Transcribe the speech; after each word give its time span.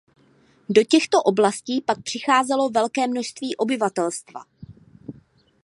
Do 0.69 0.83
těchto 0.83 1.21
oblastí 1.23 1.81
pak 1.81 2.01
přicházelo 2.03 2.69
velké 2.69 3.07
množství 3.07 3.55
obyvatelstva. 3.55 4.41